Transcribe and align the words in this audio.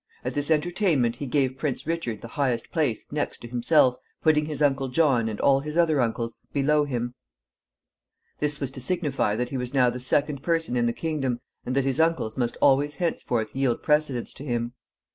At 0.25 0.33
this 0.33 0.49
entertainment 0.49 1.17
he 1.17 1.27
gave 1.27 1.59
Prince 1.59 1.85
Richard 1.85 2.21
the 2.21 2.29
highest 2.29 2.71
place, 2.71 3.05
next 3.11 3.37
to 3.41 3.47
himself, 3.47 3.97
putting 4.23 4.47
his 4.47 4.59
uncle 4.59 4.87
John, 4.87 5.29
and 5.29 5.39
all 5.39 5.59
his 5.59 5.77
other 5.77 6.01
uncles, 6.01 6.37
below 6.51 6.85
him. 6.85 7.13
This 8.39 8.59
was 8.59 8.71
to 8.71 8.81
signify 8.81 9.35
that 9.35 9.51
he 9.51 9.57
was 9.57 9.75
now 9.75 9.91
the 9.91 9.99
second 9.99 10.41
person 10.41 10.75
in 10.75 10.87
the 10.87 10.91
kingdom, 10.91 11.39
and 11.67 11.75
that 11.75 11.85
his 11.85 11.99
uncles 11.99 12.35
must 12.35 12.57
always 12.61 12.95
henceforth 12.95 13.55
yield 13.55 13.83
precedence 13.83 14.33
to 14.33 14.43
him. 14.43 14.73